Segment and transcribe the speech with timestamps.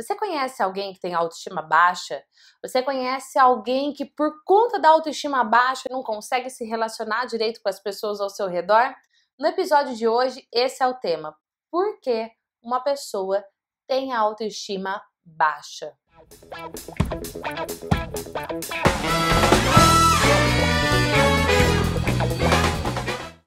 [0.00, 2.24] Você conhece alguém que tem autoestima baixa?
[2.62, 7.68] Você conhece alguém que, por conta da autoestima baixa, não consegue se relacionar direito com
[7.68, 8.94] as pessoas ao seu redor?
[9.38, 11.36] No episódio de hoje, esse é o tema.
[11.70, 12.30] Por que
[12.62, 13.44] uma pessoa
[13.86, 15.92] tem autoestima baixa?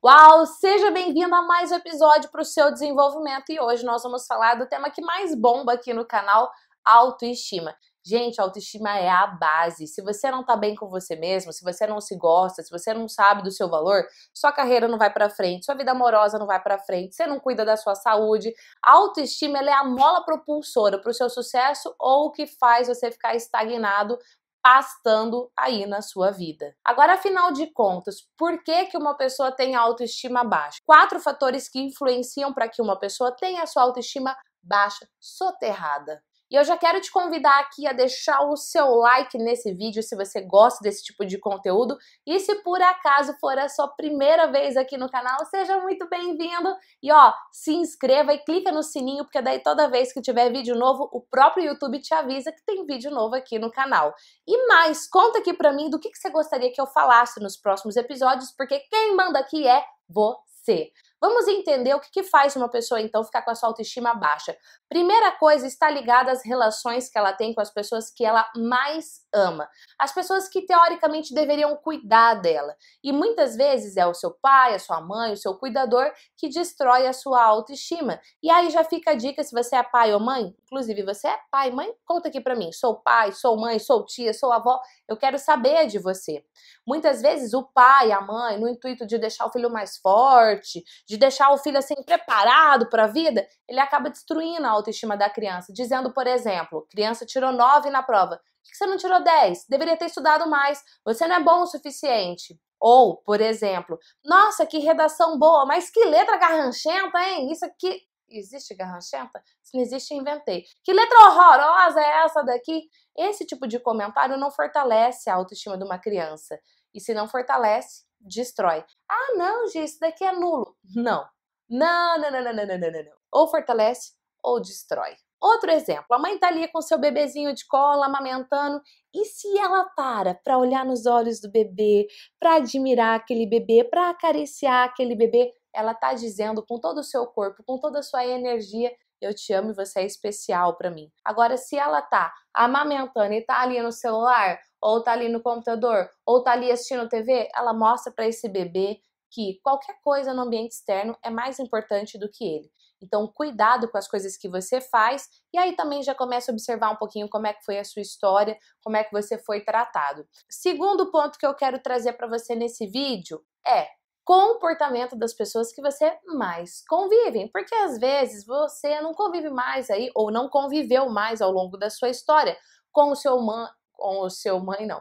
[0.06, 0.46] Uau!
[0.46, 4.56] Seja bem-vindo a mais um episódio para o seu desenvolvimento e hoje nós vamos falar
[4.56, 6.52] do tema que mais bomba aqui no canal,
[6.84, 7.74] autoestima.
[8.06, 9.88] Gente, autoestima é a base.
[9.88, 12.94] Se você não tá bem com você mesmo, se você não se gosta, se você
[12.94, 16.48] não sabe do seu valor, sua carreira não vai para frente, sua vida amorosa não
[16.48, 18.54] vai para frente, você não cuida da sua saúde.
[18.84, 23.10] A autoestima é a mola propulsora para o seu sucesso ou o que faz você
[23.10, 24.18] ficar estagnado
[24.64, 26.74] pastando aí na sua vida.
[26.86, 30.80] Agora, afinal de contas, por que, que uma pessoa tem autoestima baixa?
[30.86, 36.24] Quatro fatores que influenciam para que uma pessoa tenha a sua autoestima baixa, soterrada.
[36.54, 40.16] E eu já quero te convidar aqui a deixar o seu like nesse vídeo se
[40.16, 41.98] você gosta desse tipo de conteúdo.
[42.28, 46.76] E se por acaso for a sua primeira vez aqui no canal, seja muito bem-vindo.
[47.02, 50.76] E ó, se inscreva e clica no sininho, porque daí toda vez que tiver vídeo
[50.76, 54.14] novo, o próprio YouTube te avisa que tem vídeo novo aqui no canal.
[54.48, 57.58] E mais, conta aqui pra mim do que, que você gostaria que eu falasse nos
[57.58, 60.92] próximos episódios, porque quem manda aqui é você.
[61.24, 64.58] Vamos entender o que, que faz uma pessoa então ficar com a sua autoestima baixa.
[64.90, 69.22] Primeira coisa está ligada às relações que ela tem com as pessoas que ela mais
[69.34, 72.76] ama, as pessoas que teoricamente deveriam cuidar dela.
[73.02, 77.08] E muitas vezes é o seu pai, a sua mãe, o seu cuidador que destrói
[77.08, 78.20] a sua autoestima.
[78.44, 81.40] E aí já fica a dica se você é pai ou mãe, inclusive você é
[81.50, 82.74] pai, mãe, conta aqui para mim.
[82.74, 86.44] Sou pai, sou mãe, sou tia, sou avó, eu quero saber de você.
[86.86, 91.13] Muitas vezes o pai, a mãe, no intuito de deixar o filho mais forte, de
[91.18, 95.74] deixar o filho assim preparado para a vida, ele acaba destruindo a autoestima da criança,
[95.74, 98.38] dizendo, por exemplo, criança tirou 9 na prova.
[98.38, 99.66] Por que você não tirou 10?
[99.70, 100.82] Deveria ter estudado mais.
[101.06, 102.58] Você não é bom o suficiente.
[102.80, 107.52] Ou, por exemplo, nossa, que redação boa, mas que letra garranchenta, hein?
[107.52, 108.02] Isso aqui.
[108.38, 109.42] Existe garranchenta?
[109.62, 110.66] Se não existe, inventei.
[110.84, 112.90] Que letra horrorosa é essa daqui?
[113.16, 116.60] Esse tipo de comentário não fortalece a autoestima de uma criança.
[116.94, 118.84] E se não fortalece, destrói.
[119.10, 120.76] Ah, não, Gi, isso daqui é nulo.
[120.96, 121.26] Não.
[121.70, 123.18] Não, não, não, não, não, não, não, não.
[123.32, 124.14] Ou fortalece
[124.44, 125.16] ou destrói.
[125.44, 128.82] Outro exemplo, a mãe tá ali com seu bebezinho de cola, amamentando,
[129.14, 132.08] e se ela para para olhar nos olhos do bebê,
[132.40, 137.26] para admirar aquele bebê, para acariciar aquele bebê, ela tá dizendo com todo o seu
[137.28, 138.92] corpo, com toda a sua energia,
[139.22, 141.10] eu te amo e você é especial para mim.
[141.24, 146.10] Agora, se ela tá amamentando e tá ali no celular, ou tá ali no computador,
[146.26, 149.00] ou tá ali assistindo TV, ela mostra para esse bebê
[149.32, 152.70] que qualquer coisa no ambiente externo é mais importante do que ele.
[153.02, 156.92] Então, cuidado com as coisas que você faz e aí também já começa a observar
[156.92, 160.26] um pouquinho como é que foi a sua história, como é que você foi tratado.
[160.50, 163.88] Segundo ponto que eu quero trazer para você nesse vídeo é
[164.26, 170.10] comportamento das pessoas que você mais convive, porque às vezes você não convive mais aí
[170.16, 172.58] ou não conviveu mais ao longo da sua história
[172.92, 175.00] com o seu man, com o seu mãe não,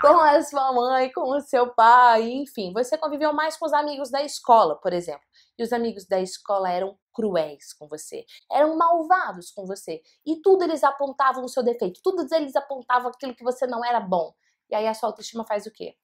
[0.00, 4.10] com a sua mãe, com o seu pai, enfim, você conviveu mais com os amigos
[4.10, 5.22] da escola, por exemplo.
[5.58, 10.64] E os amigos da escola eram cruéis com você, eram malvados com você, e tudo
[10.64, 14.32] eles apontavam o seu defeito, tudo eles apontavam aquilo que você não era bom.
[14.70, 15.94] E aí a sua autoestima faz o quê?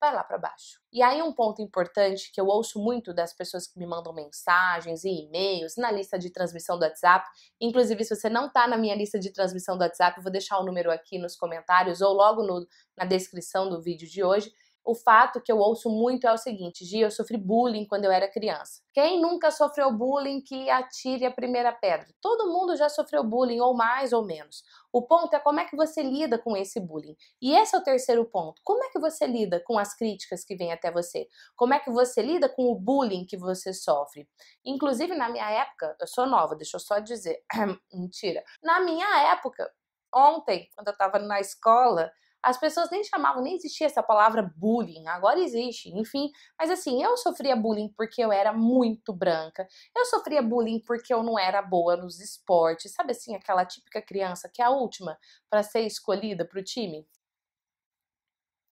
[0.00, 0.80] Vai lá para baixo.
[0.92, 5.04] E aí um ponto importante que eu ouço muito das pessoas que me mandam mensagens
[5.04, 7.28] e e-mails na lista de transmissão do WhatsApp,
[7.60, 10.58] inclusive se você não está na minha lista de transmissão do WhatsApp, eu vou deixar
[10.58, 12.66] o número aqui nos comentários ou logo no,
[12.96, 14.50] na descrição do vídeo de hoje,
[14.90, 18.10] o fato que eu ouço muito é o seguinte: Gia, eu sofri bullying quando eu
[18.10, 18.82] era criança.
[18.92, 22.08] Quem nunca sofreu bullying que atire a primeira pedra?
[22.20, 24.64] Todo mundo já sofreu bullying, ou mais ou menos.
[24.92, 27.16] O ponto é como é que você lida com esse bullying.
[27.40, 28.60] E esse é o terceiro ponto.
[28.64, 31.28] Como é que você lida com as críticas que vêm até você?
[31.54, 34.28] Como é que você lida com o bullying que você sofre?
[34.64, 37.44] Inclusive, na minha época, eu sou nova, deixa eu só dizer.
[37.94, 38.42] Mentira.
[38.60, 39.70] Na minha época,
[40.12, 42.10] ontem, quando eu estava na escola,
[42.42, 46.30] as pessoas nem chamavam, nem existia essa palavra bullying, agora existe, enfim.
[46.58, 49.66] Mas assim, eu sofria bullying porque eu era muito branca,
[49.96, 54.50] eu sofria bullying porque eu não era boa nos esportes, sabe assim, aquela típica criança
[54.52, 57.06] que é a última para ser escolhida para o time?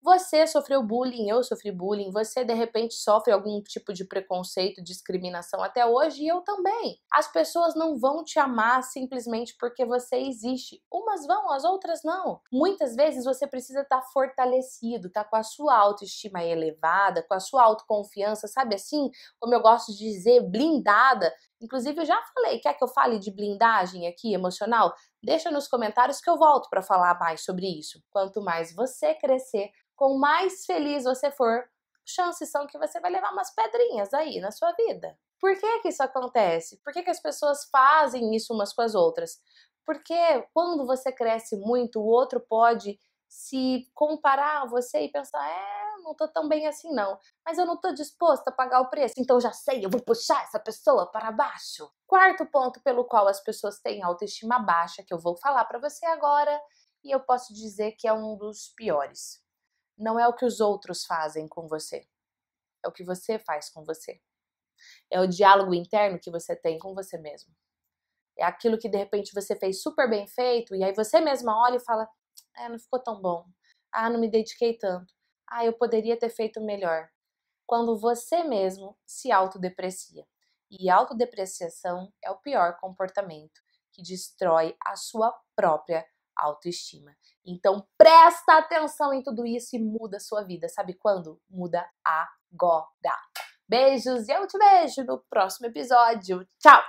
[0.08, 5.62] Você sofreu bullying, eu sofri bullying, você de repente sofre algum tipo de preconceito, discriminação
[5.62, 6.98] até hoje e eu também.
[7.12, 10.82] As pessoas não vão te amar simplesmente porque você existe.
[10.90, 12.40] Umas vão, as outras não.
[12.50, 17.40] Muitas vezes você precisa estar tá fortalecido, tá com a sua autoestima elevada, com a
[17.40, 19.10] sua autoconfiança, sabe assim?
[19.38, 23.30] Como eu gosto de dizer, blindada Inclusive, eu já falei, quer que eu fale de
[23.30, 24.94] blindagem aqui emocional?
[25.22, 28.00] Deixa nos comentários que eu volto para falar mais sobre isso.
[28.10, 31.64] Quanto mais você crescer, com mais feliz você for,
[32.06, 35.18] chances são que você vai levar umas pedrinhas aí na sua vida.
[35.40, 36.80] Por que que isso acontece?
[36.82, 39.38] Por que, que as pessoas fazem isso umas com as outras?
[39.84, 40.14] Porque
[40.52, 46.14] quando você cresce muito, o outro pode se comparar a você e pensar, é, não
[46.14, 49.40] tô tão bem assim não, mas eu não tô disposta a pagar o preço, então
[49.40, 51.90] já sei, eu vou puxar essa pessoa para baixo.
[52.06, 56.06] Quarto ponto pelo qual as pessoas têm autoestima baixa, que eu vou falar para você
[56.06, 56.58] agora,
[57.04, 59.42] e eu posso dizer que é um dos piores.
[59.96, 62.06] Não é o que os outros fazem com você,
[62.84, 64.20] é o que você faz com você.
[65.10, 67.52] É o diálogo interno que você tem com você mesmo.
[68.38, 71.76] É aquilo que de repente você fez super bem feito e aí você mesma olha
[71.76, 72.08] e fala:
[72.56, 73.44] é, não ficou tão bom.
[73.90, 75.17] Ah, não me dediquei tanto.
[75.50, 77.08] Ah, eu poderia ter feito melhor.
[77.66, 80.26] Quando você mesmo se autodeprecia.
[80.70, 83.60] E autodepreciação é o pior comportamento
[83.92, 86.06] que destrói a sua própria
[86.36, 87.16] autoestima.
[87.44, 90.68] Então presta atenção em tudo isso e muda a sua vida.
[90.68, 91.40] Sabe quando?
[91.48, 92.88] Muda agora.
[93.68, 96.46] Beijos e eu te vejo no próximo episódio.
[96.58, 96.80] Tchau!